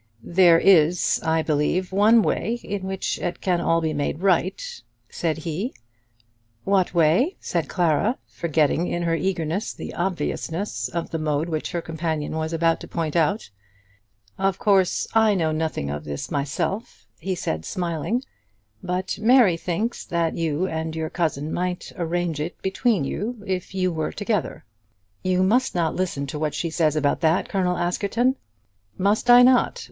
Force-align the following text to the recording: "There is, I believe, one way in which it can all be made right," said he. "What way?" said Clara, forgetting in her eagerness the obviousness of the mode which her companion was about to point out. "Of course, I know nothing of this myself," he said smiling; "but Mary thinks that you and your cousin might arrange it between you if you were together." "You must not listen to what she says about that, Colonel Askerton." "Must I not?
"There 0.23 0.57
is, 0.57 1.21
I 1.23 1.43
believe, 1.43 1.91
one 1.91 2.23
way 2.23 2.55
in 2.63 2.85
which 2.87 3.19
it 3.19 3.39
can 3.39 3.61
all 3.61 3.81
be 3.81 3.93
made 3.93 4.21
right," 4.21 4.81
said 5.11 5.37
he. 5.37 5.75
"What 6.63 6.95
way?" 6.95 7.37
said 7.39 7.69
Clara, 7.69 8.17
forgetting 8.25 8.87
in 8.87 9.03
her 9.03 9.13
eagerness 9.13 9.73
the 9.75 9.93
obviousness 9.93 10.87
of 10.89 11.11
the 11.11 11.19
mode 11.19 11.49
which 11.49 11.69
her 11.71 11.83
companion 11.83 12.35
was 12.35 12.51
about 12.51 12.79
to 12.79 12.87
point 12.87 13.15
out. 13.15 13.51
"Of 14.39 14.57
course, 14.57 15.07
I 15.13 15.35
know 15.35 15.51
nothing 15.51 15.91
of 15.91 16.03
this 16.03 16.31
myself," 16.31 17.05
he 17.19 17.35
said 17.35 17.63
smiling; 17.63 18.23
"but 18.81 19.19
Mary 19.21 19.55
thinks 19.55 20.03
that 20.05 20.35
you 20.35 20.65
and 20.65 20.95
your 20.95 21.11
cousin 21.11 21.53
might 21.53 21.91
arrange 21.95 22.39
it 22.41 22.59
between 22.63 23.03
you 23.03 23.43
if 23.45 23.75
you 23.75 23.91
were 23.91 24.11
together." 24.11 24.65
"You 25.21 25.43
must 25.43 25.75
not 25.75 25.95
listen 25.95 26.25
to 26.25 26.39
what 26.39 26.55
she 26.55 26.71
says 26.71 26.95
about 26.95 27.21
that, 27.21 27.49
Colonel 27.49 27.77
Askerton." 27.77 28.35
"Must 28.97 29.29
I 29.29 29.43
not? 29.43 29.79